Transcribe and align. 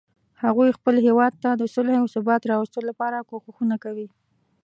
هغوی 0.43 0.75
خپل 0.77 0.95
هیواد 1.07 1.33
ته 1.43 1.49
د 1.55 1.63
صلحې 1.73 1.97
او 2.01 2.05
ثبات 2.15 2.41
راوستلو 2.51 2.87
لپاره 2.91 3.25
کوښښونه 3.29 3.75
کوي 3.83 4.07